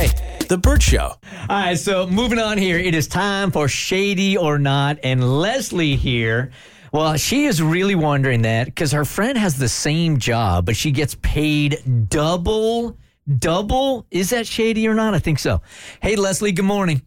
Hey, 0.00 0.38
The 0.48 0.56
Bert 0.56 0.80
Show. 0.80 0.98
All 0.98 1.18
right, 1.50 1.78
so 1.78 2.06
moving 2.06 2.38
on 2.38 2.56
here, 2.56 2.78
it 2.78 2.94
is 2.94 3.06
time 3.06 3.50
for 3.50 3.68
Shady 3.68 4.34
or 4.34 4.58
Not. 4.58 4.98
And 5.04 5.38
Leslie 5.38 5.94
here, 5.94 6.52
well, 6.90 7.18
she 7.18 7.44
is 7.44 7.60
really 7.62 7.94
wondering 7.94 8.40
that 8.40 8.64
because 8.64 8.92
her 8.92 9.04
friend 9.04 9.36
has 9.36 9.58
the 9.58 9.68
same 9.68 10.16
job, 10.16 10.64
but 10.64 10.74
she 10.74 10.90
gets 10.90 11.16
paid 11.16 12.08
double. 12.08 12.96
Double? 13.38 14.06
Is 14.10 14.30
that 14.30 14.46
shady 14.46 14.88
or 14.88 14.94
not? 14.94 15.12
I 15.12 15.18
think 15.18 15.38
so. 15.38 15.60
Hey, 16.00 16.16
Leslie, 16.16 16.52
good 16.52 16.64
morning. 16.64 17.02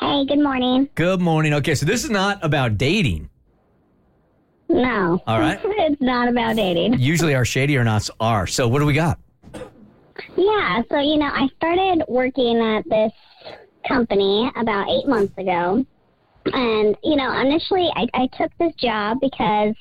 Hey, 0.00 0.26
good 0.26 0.40
morning. 0.40 0.88
Good 0.96 1.20
morning. 1.20 1.54
Okay, 1.54 1.76
so 1.76 1.86
this 1.86 2.02
is 2.02 2.10
not 2.10 2.44
about 2.44 2.78
dating. 2.78 3.30
No. 4.68 5.22
All 5.24 5.38
right. 5.38 5.60
it's 5.64 6.02
not 6.02 6.26
about 6.26 6.56
dating. 6.56 6.98
Usually 6.98 7.36
our 7.36 7.44
shady 7.44 7.76
or 7.76 7.84
nots 7.84 8.10
are. 8.18 8.48
So 8.48 8.66
what 8.66 8.80
do 8.80 8.86
we 8.86 8.92
got? 8.92 9.20
Yeah, 10.36 10.82
so, 10.90 10.98
you 11.00 11.18
know, 11.18 11.26
I 11.26 11.48
started 11.56 12.04
working 12.08 12.58
at 12.58 12.84
this 12.88 13.12
company 13.86 14.50
about 14.56 14.88
eight 14.88 15.08
months 15.08 15.36
ago. 15.36 15.84
And, 16.46 16.96
you 17.02 17.16
know, 17.16 17.38
initially 17.40 17.90
I, 17.94 18.06
I 18.14 18.28
took 18.38 18.50
this 18.58 18.74
job 18.76 19.18
because 19.20 19.74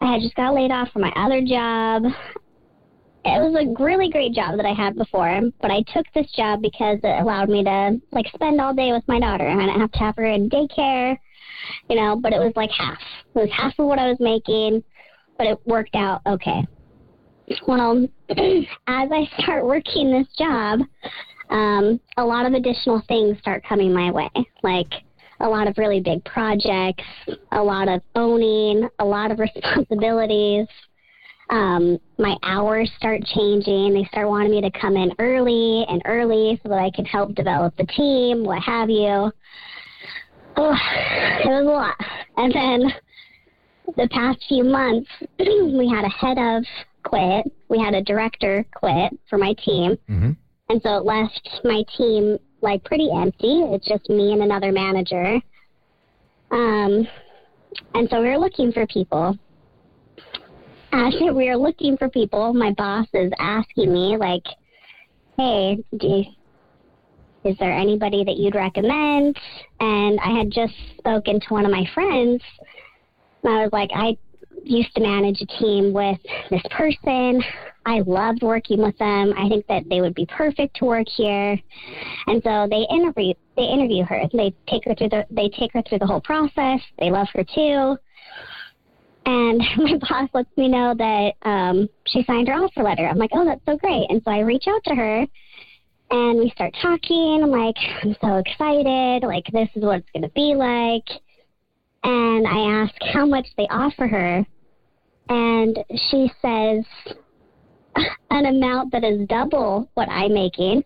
I 0.00 0.12
had 0.12 0.22
just 0.22 0.34
got 0.34 0.54
laid 0.54 0.70
off 0.70 0.90
from 0.92 1.02
my 1.02 1.12
other 1.16 1.42
job. 1.42 2.04
It 3.26 3.40
was 3.40 3.54
a 3.54 3.82
really 3.82 4.10
great 4.10 4.34
job 4.34 4.56
that 4.56 4.66
I 4.66 4.74
had 4.74 4.96
before, 4.96 5.40
but 5.62 5.70
I 5.70 5.82
took 5.94 6.06
this 6.14 6.30
job 6.36 6.60
because 6.60 6.98
it 7.02 7.22
allowed 7.22 7.48
me 7.48 7.64
to, 7.64 8.00
like, 8.12 8.26
spend 8.34 8.60
all 8.60 8.74
day 8.74 8.92
with 8.92 9.04
my 9.08 9.18
daughter. 9.18 9.48
I 9.48 9.54
didn't 9.56 9.80
have 9.80 9.92
to 9.92 9.98
have 9.98 10.16
her 10.16 10.26
in 10.26 10.50
daycare 10.50 11.16
you 11.88 11.96
know, 11.96 12.16
but 12.16 12.32
it 12.32 12.38
was 12.38 12.52
like 12.56 12.70
half. 12.70 12.98
It 13.34 13.38
was 13.38 13.50
half 13.52 13.78
of 13.78 13.86
what 13.86 13.98
I 13.98 14.08
was 14.08 14.18
making, 14.20 14.82
but 15.36 15.46
it 15.46 15.58
worked 15.66 15.94
out 15.94 16.22
okay. 16.26 16.66
Well, 17.66 18.06
as 18.30 18.66
I 18.86 19.28
start 19.38 19.66
working 19.66 20.10
this 20.10 20.28
job, 20.38 20.80
um, 21.50 22.00
a 22.16 22.24
lot 22.24 22.46
of 22.46 22.54
additional 22.54 23.02
things 23.06 23.38
start 23.38 23.64
coming 23.68 23.92
my 23.92 24.10
way, 24.10 24.30
like 24.62 24.92
a 25.40 25.48
lot 25.48 25.68
of 25.68 25.76
really 25.76 26.00
big 26.00 26.24
projects, 26.24 27.04
a 27.52 27.62
lot 27.62 27.88
of 27.88 28.00
owning, 28.14 28.88
a 28.98 29.04
lot 29.04 29.30
of 29.30 29.38
responsibilities. 29.54 30.66
Um, 31.50 31.98
my 32.18 32.36
hours 32.42 32.90
start 32.96 33.22
changing. 33.22 33.92
They 33.92 34.04
start 34.10 34.28
wanting 34.28 34.52
me 34.52 34.62
to 34.62 34.70
come 34.70 34.96
in 34.96 35.12
early 35.18 35.84
and 35.88 36.00
early 36.06 36.58
so 36.62 36.70
that 36.70 36.78
I 36.78 36.90
can 36.90 37.04
help 37.04 37.34
develop 37.34 37.76
the 37.76 37.84
team, 37.86 38.44
what 38.44 38.62
have 38.62 38.88
you. 38.88 39.30
Oh, 40.56 40.72
it 40.72 41.48
was 41.48 41.66
a 41.66 41.70
lot. 41.70 41.96
And 42.38 42.54
then 42.54 42.92
the 43.96 44.08
past 44.10 44.38
few 44.48 44.64
months, 44.64 45.10
we 45.38 45.90
had 45.94 46.04
a 46.04 46.08
head 46.08 46.38
of 46.38 46.64
quit. 47.04 47.46
We 47.68 47.78
had 47.78 47.94
a 47.94 48.02
director 48.02 48.64
quit 48.74 49.12
for 49.28 49.38
my 49.38 49.54
team. 49.64 49.96
Mm-hmm. 50.08 50.32
And 50.70 50.82
so 50.82 50.96
it 50.96 51.04
left 51.04 51.60
my 51.62 51.84
team 51.96 52.38
like 52.62 52.82
pretty 52.84 53.10
empty. 53.14 53.62
It's 53.72 53.86
just 53.86 54.08
me 54.08 54.32
and 54.32 54.42
another 54.42 54.72
manager. 54.72 55.40
Um, 56.50 57.06
and 57.94 58.08
so 58.10 58.20
we 58.20 58.28
were 58.28 58.38
looking 58.38 58.72
for 58.72 58.86
people. 58.86 59.38
As 60.92 61.14
we 61.20 61.48
were 61.48 61.56
looking 61.56 61.96
for 61.96 62.08
people, 62.08 62.52
my 62.52 62.72
boss 62.72 63.06
is 63.12 63.32
asking 63.38 63.92
me, 63.92 64.16
like, 64.16 64.44
hey, 65.36 65.78
do 65.98 66.06
you, 66.06 66.24
is 67.44 67.56
there 67.58 67.72
anybody 67.72 68.24
that 68.24 68.36
you'd 68.36 68.54
recommend? 68.54 69.36
And 69.80 70.18
I 70.20 70.38
had 70.38 70.50
just 70.50 70.74
spoken 70.98 71.40
to 71.40 71.46
one 71.50 71.66
of 71.66 71.70
my 71.70 71.84
friends. 71.92 72.42
And 73.42 73.52
I 73.52 73.62
was 73.62 73.70
like, 73.72 73.90
I 73.94 74.16
used 74.64 74.94
to 74.94 75.02
manage 75.02 75.40
a 75.40 75.46
team 75.46 75.92
with 75.92 76.18
this 76.50 76.62
person. 76.70 77.42
I 77.86 78.00
loved 78.00 78.42
working 78.42 78.80
with 78.80 78.96
them. 78.98 79.34
I 79.36 79.48
think 79.48 79.66
that 79.66 79.84
they 79.88 80.00
would 80.00 80.14
be 80.14 80.26
perfect 80.26 80.76
to 80.76 80.86
work 80.86 81.06
here. 81.16 81.58
And 82.26 82.42
so 82.42 82.66
they 82.68 82.86
interview 82.90 83.34
they 83.56 83.64
interview 83.64 84.04
her. 84.04 84.22
They 84.32 84.54
take 84.68 84.84
her 84.84 84.94
through 84.94 85.10
the 85.10 85.26
they 85.30 85.48
take 85.48 85.72
her 85.74 85.82
through 85.82 85.98
the 85.98 86.06
whole 86.06 86.20
process. 86.20 86.80
They 86.98 87.10
love 87.10 87.28
her 87.34 87.44
too. 87.44 87.96
And 89.26 89.58
my 89.76 89.98
boss 89.98 90.28
lets 90.34 90.56
me 90.56 90.68
know 90.68 90.94
that 90.94 91.32
um, 91.42 91.88
she 92.06 92.24
signed 92.24 92.48
her 92.48 92.54
offer 92.54 92.82
letter. 92.82 93.06
I'm 93.06 93.18
like, 93.18 93.30
oh, 93.32 93.44
that's 93.44 93.64
so 93.66 93.76
great. 93.76 94.06
And 94.10 94.22
so 94.24 94.30
I 94.30 94.40
reach 94.40 94.64
out 94.68 94.82
to 94.84 94.94
her 94.94 95.26
and 96.10 96.38
we 96.38 96.50
start 96.50 96.74
talking. 96.80 97.40
I'm 97.42 97.50
like, 97.50 97.76
I'm 98.02 98.16
so 98.20 98.36
excited. 98.36 99.26
Like, 99.26 99.44
this 99.52 99.68
is 99.74 99.82
what 99.82 99.98
it's 99.98 100.10
going 100.12 100.22
to 100.22 100.28
be 100.30 100.54
like. 100.54 101.08
And 102.02 102.46
I 102.46 102.82
ask 102.82 102.94
how 103.14 103.24
much 103.24 103.46
they 103.56 103.66
offer 103.70 104.06
her. 104.06 104.46
And 105.64 105.78
she 106.10 106.30
says 106.42 106.84
an 108.30 108.44
amount 108.44 108.92
that 108.92 109.02
is 109.02 109.26
double 109.28 109.88
what 109.94 110.10
I'm 110.10 110.34
making. 110.34 110.84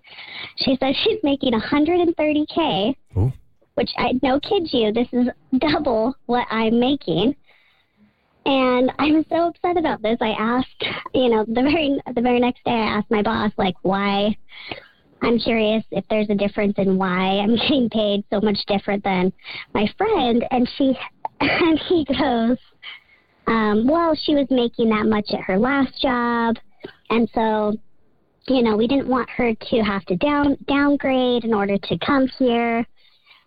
She 0.58 0.76
says 0.78 0.94
she's 1.02 1.18
making 1.24 1.52
130K, 1.52 2.94
Ooh. 3.16 3.32
which 3.74 3.90
I 3.98 4.12
no 4.22 4.38
kid 4.38 4.68
you, 4.72 4.92
this 4.92 5.08
is 5.12 5.26
double 5.58 6.14
what 6.26 6.46
I'm 6.48 6.78
making. 6.78 7.34
And 8.46 8.92
I'm 9.00 9.24
so 9.28 9.48
upset 9.48 9.76
about 9.76 10.00
this. 10.00 10.16
I 10.20 10.30
asked, 10.38 10.84
you 11.12 11.28
know, 11.28 11.44
the 11.44 11.62
very 11.62 12.00
the 12.14 12.22
very 12.22 12.38
next 12.38 12.62
day 12.64 12.70
I 12.70 12.98
asked 12.98 13.10
my 13.10 13.22
boss 13.22 13.50
like 13.58 13.74
why 13.82 14.36
I'm 15.22 15.40
curious 15.40 15.82
if 15.90 16.04
there's 16.08 16.30
a 16.30 16.36
difference 16.36 16.74
in 16.76 16.96
why 16.96 17.40
I'm 17.40 17.56
getting 17.56 17.90
paid 17.90 18.22
so 18.30 18.40
much 18.40 18.58
different 18.68 19.02
than 19.02 19.32
my 19.74 19.92
friend. 19.98 20.44
And 20.52 20.70
she, 20.76 20.96
and 21.40 21.80
he 21.88 22.04
goes, 22.04 22.58
um, 23.48 23.86
well, 23.86 24.14
she 24.14 24.34
was 24.34 24.46
making 24.50 24.90
that 24.90 25.06
much 25.06 25.30
at 25.32 25.40
her 25.40 25.58
last 25.58 26.00
job. 26.02 26.56
And 27.08 27.28
so, 27.34 27.74
you 28.46 28.62
know, 28.62 28.76
we 28.76 28.86
didn't 28.86 29.08
want 29.08 29.30
her 29.30 29.54
to 29.54 29.76
have 29.78 30.04
to 30.06 30.16
down, 30.16 30.58
downgrade 30.68 31.44
in 31.44 31.54
order 31.54 31.78
to 31.78 31.98
come 31.98 32.28
here. 32.38 32.86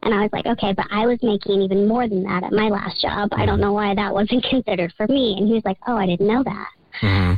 And 0.03 0.13
I 0.13 0.21
was 0.21 0.29
like, 0.33 0.47
okay, 0.47 0.73
but 0.73 0.87
I 0.91 1.05
was 1.05 1.19
making 1.21 1.61
even 1.61 1.87
more 1.87 2.09
than 2.09 2.23
that 2.23 2.43
at 2.43 2.51
my 2.51 2.69
last 2.69 2.99
job. 2.99 3.29
I 3.33 3.45
don't 3.45 3.61
know 3.61 3.73
why 3.73 3.93
that 3.93 4.11
wasn't 4.11 4.43
considered 4.49 4.91
for 4.97 5.07
me. 5.07 5.35
And 5.37 5.47
he 5.47 5.53
was 5.53 5.65
like, 5.65 5.77
oh, 5.85 5.95
I 5.95 6.07
didn't 6.07 6.27
know 6.27 6.43
that. 6.43 6.67
Mm-hmm. 7.01 7.33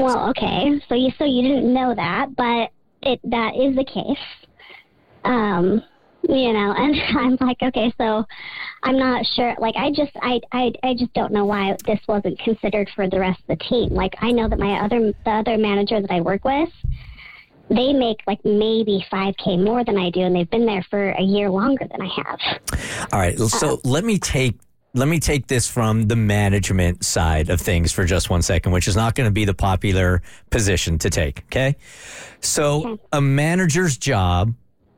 Well, 0.00 0.30
okay. 0.30 0.80
So 0.88 0.94
you 0.94 1.10
so 1.18 1.24
you 1.24 1.42
didn't 1.42 1.72
know 1.72 1.94
that, 1.94 2.34
but 2.36 2.70
it 3.02 3.20
that 3.24 3.56
is 3.56 3.74
the 3.74 3.84
case. 3.84 4.48
Um, 5.24 5.82
you 6.22 6.52
know, 6.52 6.74
and 6.76 6.94
I'm 7.18 7.38
like, 7.40 7.58
okay, 7.62 7.92
so 7.98 8.24
I'm 8.82 8.98
not 8.98 9.26
sure. 9.34 9.54
Like, 9.58 9.76
I 9.76 9.90
just, 9.90 10.12
I, 10.22 10.40
I, 10.52 10.72
I 10.82 10.94
just 10.94 11.12
don't 11.14 11.32
know 11.32 11.44
why 11.44 11.76
this 11.86 12.00
wasn't 12.08 12.38
considered 12.40 12.90
for 12.94 13.08
the 13.08 13.20
rest 13.20 13.40
of 13.48 13.58
the 13.58 13.64
team. 13.64 13.90
Like, 13.90 14.14
I 14.20 14.32
know 14.32 14.48
that 14.48 14.58
my 14.58 14.84
other, 14.84 15.12
the 15.24 15.30
other 15.30 15.58
manager 15.58 16.00
that 16.00 16.10
I 16.10 16.20
work 16.20 16.44
with, 16.44 16.68
they 17.68 17.92
make 17.92 18.18
like 18.26 18.44
maybe 18.44 19.04
5k 19.12 19.64
more 19.64 19.84
than 19.84 19.96
I 19.96 20.10
do, 20.10 20.22
and 20.22 20.34
they've 20.34 20.50
been 20.50 20.66
there 20.66 20.84
for 20.90 21.10
a 21.10 21.22
year 21.22 21.48
longer 21.48 21.86
than 21.88 22.02
I 22.02 22.08
have. 22.16 23.08
All 23.12 23.18
right. 23.18 23.38
So 23.38 23.80
let 23.84 24.04
me 24.04 24.18
take 24.18 24.58
let 24.92 25.06
me 25.06 25.20
take 25.20 25.46
this 25.46 25.68
from 25.68 26.08
the 26.08 26.16
management 26.16 27.04
side 27.04 27.48
of 27.48 27.60
things 27.60 27.92
for 27.92 28.04
just 28.04 28.28
one 28.28 28.42
second, 28.42 28.72
which 28.72 28.88
is 28.88 28.96
not 28.96 29.14
going 29.14 29.28
to 29.28 29.32
be 29.32 29.44
the 29.44 29.54
popular 29.54 30.20
position 30.50 30.98
to 30.98 31.10
take. 31.10 31.44
Okay. 31.44 31.76
So 32.40 32.88
Okay. 32.88 33.02
a 33.12 33.20
manager's 33.20 33.96
job 33.96 34.52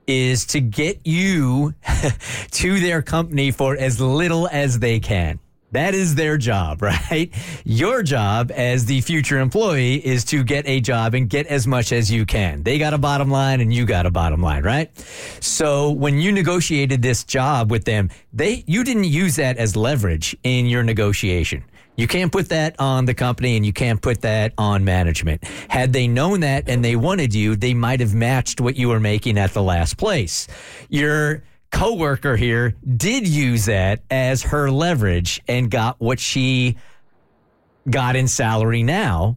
is 0.07 0.47
to 0.47 0.61
get 0.61 1.01
you 1.05 1.75
to 2.51 2.81
their 2.81 3.03
company 3.03 3.51
for 3.51 3.77
as 3.77 4.01
little 4.01 4.49
as 4.49 4.79
they 4.79 5.01
can. 5.01 5.39
That 5.73 5.95
is 5.95 6.15
their 6.15 6.37
job, 6.37 6.83
right? 7.11 7.33
Your 7.65 8.03
job 8.03 8.53
as 8.55 8.85
the 8.85 9.01
future 9.01 9.39
employee 9.39 9.95
is 9.95 10.25
to 10.27 10.45
get 10.45 10.69
a 10.69 10.81
job 10.81 11.15
and 11.15 11.29
get 11.29 11.47
as 11.47 11.67
much 11.67 11.93
as 11.93 12.11
you 12.11 12.27
can. 12.27 12.63
They 12.63 12.79
got 12.79 12.93
a 12.95 12.99
bottom 12.99 13.31
line 13.31 13.61
and 13.61 13.73
you 13.73 13.87
got 13.87 14.07
a 14.07 14.11
bottom 14.11 14.43
line, 14.43 14.63
right? 14.63 14.97
So 15.41 15.91
when 15.91 16.19
you 16.19 16.31
negotiated 16.31 17.03
this 17.03 17.25
job 17.25 17.71
with 17.71 17.85
them, 17.85 18.11
they 18.33 18.65
you 18.67 18.85
didn't 18.85 19.05
use 19.05 19.37
that 19.37 19.57
as 19.57 19.75
leverage 19.75 20.37
in 20.43 20.67
your 20.67 20.83
negotiation. 20.83 21.65
You 21.97 22.07
can't 22.07 22.33
put 22.33 22.49
that 22.49 22.81
on 22.81 23.05
the 23.05 23.15
company 23.15 23.57
and 23.57 23.67
you 23.67 23.73
can't 23.73 24.01
put 24.01 24.23
that 24.23 24.55
on 24.57 24.85
management. 24.85 25.45
Had 25.69 25.93
they 25.93 26.09
known 26.09 26.41
that 26.41 26.69
and 26.69 26.85
they 26.85 26.97
wanted 26.97 27.35
you, 27.35 27.55
they 27.55 27.75
might 27.75 28.01
have 28.01 28.15
matched 28.15 28.61
what 28.61 28.77
you 28.77 28.89
were 28.89 29.01
making 29.01 29.39
at 29.39 29.53
the 29.53 29.63
last 29.63 29.99
place. 29.99 30.49
Your 30.89 31.43
coworker 31.71 32.37
here 32.37 32.75
did 32.97 33.27
use 33.29 33.67
that 33.67 34.03
as 34.11 34.43
her 34.43 34.71
leverage 34.71 35.43
and 35.49 35.71
got 35.71 36.01
what 36.01 36.19
she 36.19 36.77
got 37.89 38.17
in 38.17 38.29
salary 38.29 38.83
now. 38.83 39.37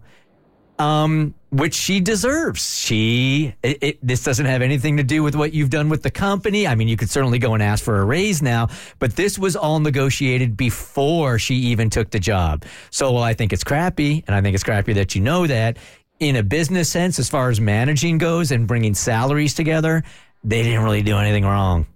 Um, 0.77 1.33
which 1.51 1.73
she 1.73 2.01
deserves. 2.01 2.77
She, 2.77 3.53
it, 3.63 3.77
it, 3.81 3.99
this 4.05 4.23
doesn't 4.23 4.45
have 4.45 4.61
anything 4.61 4.97
to 4.97 5.03
do 5.03 5.23
with 5.23 5.35
what 5.35 5.53
you've 5.53 5.69
done 5.69 5.87
with 5.87 6.03
the 6.03 6.11
company. 6.11 6.67
I 6.67 6.75
mean, 6.75 6.89
you 6.89 6.97
could 6.97 7.09
certainly 7.09 7.39
go 7.39 7.53
and 7.53 7.63
ask 7.63 7.83
for 7.83 8.01
a 8.01 8.03
raise 8.03 8.41
now, 8.41 8.67
but 8.99 9.15
this 9.15 9.39
was 9.39 9.55
all 9.55 9.79
negotiated 9.79 10.57
before 10.57 11.39
she 11.39 11.55
even 11.55 11.89
took 11.89 12.11
the 12.11 12.19
job. 12.19 12.65
So, 12.89 13.13
well, 13.13 13.23
I 13.23 13.33
think 13.33 13.53
it's 13.53 13.63
crappy, 13.63 14.23
and 14.27 14.35
I 14.35 14.41
think 14.41 14.53
it's 14.53 14.65
crappy 14.65 14.93
that 14.93 15.15
you 15.15 15.21
know 15.21 15.47
that. 15.47 15.77
In 16.19 16.35
a 16.35 16.43
business 16.43 16.89
sense, 16.89 17.19
as 17.19 17.29
far 17.29 17.49
as 17.49 17.61
managing 17.61 18.17
goes 18.17 18.51
and 18.51 18.67
bringing 18.67 18.93
salaries 18.93 19.53
together, 19.53 20.03
they 20.43 20.61
didn't 20.63 20.83
really 20.83 21.03
do 21.03 21.17
anything 21.17 21.45
wrong. 21.45 21.87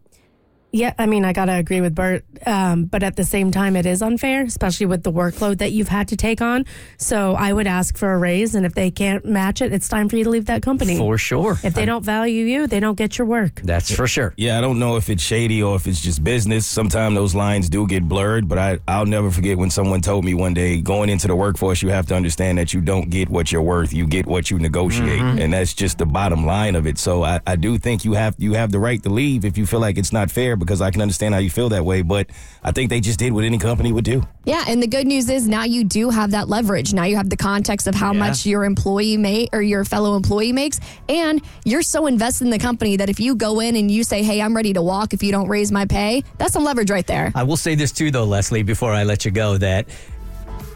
Yeah, 0.71 0.93
I 0.99 1.07
mean, 1.07 1.25
I 1.25 1.33
got 1.33 1.45
to 1.45 1.53
agree 1.53 1.81
with 1.81 1.95
Bert. 1.95 2.23
Um, 2.45 2.85
but 2.85 3.01
at 3.01 3.15
the 3.15 3.23
same 3.23 3.51
time, 3.51 3.75
it 3.75 3.85
is 3.85 4.01
unfair, 4.01 4.43
especially 4.43 4.85
with 4.85 5.03
the 5.03 5.11
workload 5.11 5.57
that 5.59 5.71
you've 5.71 5.87
had 5.87 6.09
to 6.09 6.15
take 6.15 6.41
on. 6.41 6.65
So 6.97 7.33
I 7.33 7.51
would 7.51 7.65
ask 7.65 7.97
for 7.97 8.13
a 8.13 8.17
raise. 8.17 8.53
And 8.53 8.65
if 8.65 8.75
they 8.75 8.91
can't 8.91 9.25
match 9.25 9.61
it, 9.61 9.73
it's 9.73 9.89
time 9.89 10.09
for 10.09 10.17
you 10.17 10.23
to 10.25 10.29
leave 10.29 10.45
that 10.45 10.61
company. 10.61 10.97
For 10.97 11.17
sure. 11.17 11.57
If 11.63 11.73
they 11.73 11.85
don't 11.85 12.05
value 12.05 12.45
you, 12.45 12.67
they 12.67 12.79
don't 12.79 12.95
get 12.95 13.17
your 13.17 13.25
work. 13.25 13.61
That's 13.63 13.93
for 13.93 14.07
sure. 14.07 14.33
Yeah, 14.37 14.57
I 14.57 14.61
don't 14.61 14.79
know 14.79 14.95
if 14.95 15.09
it's 15.09 15.23
shady 15.23 15.63
or 15.63 15.75
if 15.75 15.87
it's 15.87 16.01
just 16.01 16.23
business. 16.23 16.67
Sometimes 16.67 17.15
those 17.15 17.33
lines 17.33 17.69
do 17.69 17.87
get 17.87 18.07
blurred, 18.07 18.47
but 18.47 18.57
I, 18.57 18.79
I'll 18.87 19.07
never 19.07 19.31
forget 19.31 19.57
when 19.57 19.71
someone 19.71 20.01
told 20.01 20.23
me 20.23 20.33
one 20.35 20.53
day 20.53 20.81
going 20.81 21.09
into 21.09 21.27
the 21.27 21.35
workforce, 21.35 21.81
you 21.81 21.89
have 21.89 22.05
to 22.07 22.15
understand 22.15 22.59
that 22.59 22.73
you 22.73 22.81
don't 22.81 23.09
get 23.09 23.29
what 23.29 23.51
you're 23.51 23.61
worth. 23.61 23.91
You 23.91 24.05
get 24.05 24.27
what 24.27 24.51
you 24.51 24.59
negotiate. 24.59 25.19
And 25.19 25.51
that's 25.51 25.73
just 25.73 25.97
the 25.97 26.05
bottom 26.05 26.45
line 26.45 26.75
of 26.75 26.85
it. 26.85 26.99
So 26.99 27.23
I, 27.23 27.39
I 27.47 27.55
do 27.55 27.77
think 27.77 28.05
you 28.05 28.13
have 28.13 28.35
you 28.37 28.53
have 28.53 28.71
the 28.71 28.79
right 28.79 29.01
to 29.03 29.09
leave 29.09 29.45
if 29.45 29.57
you 29.57 29.65
feel 29.65 29.79
like 29.79 29.97
it's 29.97 30.13
not 30.13 30.29
fair 30.29 30.58
because 30.59 30.81
I 30.81 30.91
can 30.91 31.01
understand 31.01 31.33
how 31.33 31.39
you 31.39 31.49
feel 31.49 31.69
that 31.69 31.83
way. 31.85 32.01
But 32.01 32.27
I 32.63 32.71
think 32.71 32.89
they 32.89 32.99
just 32.99 33.17
did 33.17 33.33
what 33.33 33.43
any 33.43 33.57
company 33.57 33.91
would 33.91 34.05
do. 34.05 34.23
Yeah, 34.45 34.63
and 34.67 34.81
the 34.83 34.87
good 34.87 35.07
news 35.07 35.29
is 35.29 35.47
now 35.47 35.63
you 35.63 35.83
do 35.83 36.09
have 36.09 36.31
that 36.31 36.49
leverage. 36.49 36.93
Now 36.93 37.05
you 37.05 37.15
have 37.15 37.29
the 37.29 37.37
context 37.37 37.87
of 37.87 37.95
how 37.95 38.11
Yeah. 38.13 38.19
much 38.19 38.45
your 38.45 38.65
employee 38.65 39.17
may 39.17 39.47
or 39.53 39.61
your 39.61 39.85
fellow 39.85 40.15
employee 40.15 40.51
makes, 40.51 40.79
and 41.07 41.41
you're 41.65 41.81
so 41.81 42.05
invested 42.07 42.45
in 42.45 42.49
the 42.51 42.59
company 42.59 42.97
that 42.97 43.09
if 43.09 43.19
you 43.19 43.35
go 43.35 43.59
in 43.59 43.75
and 43.75 43.89
you 43.89 44.03
say, 44.03 44.23
"Hey, 44.23 44.41
I'm 44.41 44.55
ready 44.55 44.73
to 44.73 44.81
walk," 44.81 45.13
if 45.13 45.23
you 45.23 45.31
don't 45.31 45.47
raise 45.47 45.71
my 45.71 45.85
pay, 45.85 46.23
that's 46.37 46.53
some 46.53 46.63
leverage 46.63 46.89
right 46.91 47.07
there. 47.07 47.31
I 47.35 47.43
will 47.43 47.57
say 47.57 47.75
this 47.75 47.91
too, 47.91 48.11
though, 48.11 48.25
Leslie, 48.25 48.63
before 48.63 48.91
I 48.93 49.03
let 49.03 49.25
you 49.25 49.31
go, 49.31 49.57
that 49.57 49.85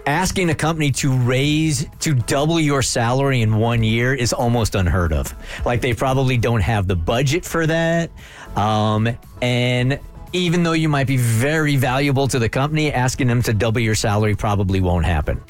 asking 0.05 0.49
a 0.49 0.55
company 0.55 0.91
to 0.91 1.11
raise 1.11 1.87
to 1.99 2.13
double 2.13 2.59
your 2.59 2.81
salary 2.81 3.41
in 3.41 3.57
one 3.57 3.83
year 3.83 4.13
is 4.13 4.33
almost 4.33 4.75
unheard 4.75 5.13
of. 5.13 5.33
Like 5.65 5.81
they 5.81 5.93
probably 5.93 6.37
don't 6.37 6.61
have 6.61 6.87
the 6.87 6.95
budget 6.95 7.45
for 7.45 7.65
that. 7.67 8.11
Um, 8.55 9.09
and 9.41 9.99
even 10.33 10.63
though 10.63 10.73
you 10.73 10.89
might 10.89 11.07
be 11.07 11.17
very 11.17 11.75
valuable 11.75 12.27
to 12.27 12.39
the 12.39 12.49
company, 12.49 12.91
asking 12.91 13.27
them 13.27 13.41
to 13.43 13.53
double 13.53 13.79
your 13.79 13.95
salary 13.95 14.35
probably 14.35 14.81
won't 14.81 15.05
happen. 15.05 15.41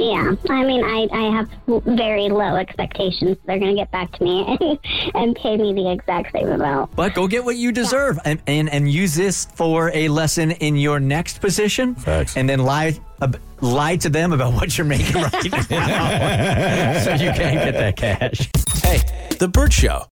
Yeah, 0.00 0.34
I 0.48 0.64
mean, 0.64 0.82
I, 0.82 1.08
I 1.12 1.36
have 1.36 1.50
very 1.84 2.30
low 2.30 2.56
expectations. 2.56 3.36
They're 3.44 3.58
going 3.58 3.76
to 3.76 3.80
get 3.80 3.90
back 3.90 4.10
to 4.12 4.24
me 4.24 4.56
and, 4.58 4.78
and 5.14 5.36
pay 5.36 5.58
me 5.58 5.74
the 5.74 5.90
exact 5.90 6.32
same 6.32 6.48
amount. 6.48 6.96
But 6.96 7.12
go 7.14 7.28
get 7.28 7.44
what 7.44 7.56
you 7.56 7.70
deserve 7.70 8.18
and, 8.24 8.40
and, 8.46 8.70
and 8.70 8.90
use 8.90 9.14
this 9.14 9.44
for 9.44 9.90
a 9.92 10.08
lesson 10.08 10.52
in 10.52 10.76
your 10.76 11.00
next 11.00 11.42
position. 11.42 11.94
Facts. 11.96 12.34
And 12.38 12.48
then 12.48 12.60
lie, 12.60 12.98
ab- 13.20 13.40
lie 13.60 13.96
to 13.96 14.08
them 14.08 14.32
about 14.32 14.54
what 14.54 14.78
you're 14.78 14.86
making 14.86 15.20
right 15.20 15.70
now 15.70 17.00
so 17.04 17.12
you 17.12 17.30
can't 17.32 17.72
get 17.72 17.74
that 17.74 17.96
cash. 17.96 18.50
Hey, 18.82 19.00
The 19.38 19.48
Bert 19.48 19.72
Show. 19.72 20.06